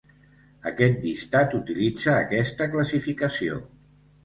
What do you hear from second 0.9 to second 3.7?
llistat utilitza aquesta classificació.